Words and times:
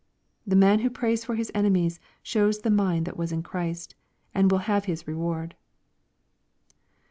The 0.47 0.55
man 0.55 0.79
who 0.79 0.89
prays 0.89 1.23
for 1.23 1.35
his 1.35 1.51
enemies 1.53 1.99
shows 2.23 2.61
the 2.61 2.71
mind 2.71 3.05
that 3.05 3.17
was 3.17 3.31
in 3.31 3.43
Christ, 3.43 3.93
and 4.33 4.49
will 4.49 4.57
have 4.65 4.85
his 4.85 5.07
reward. 5.07 5.53